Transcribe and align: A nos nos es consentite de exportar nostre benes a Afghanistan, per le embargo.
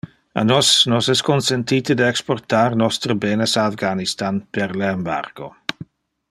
A 0.41 0.43
nos 0.51 0.67
nos 0.91 1.09
es 1.13 1.21
consentite 1.27 1.95
de 1.99 2.07
exportar 2.13 2.75
nostre 2.83 3.17
benes 3.27 3.53
a 3.61 3.67
Afghanistan, 3.73 4.41
per 4.59 4.71
le 4.83 4.91
embargo. 4.97 5.55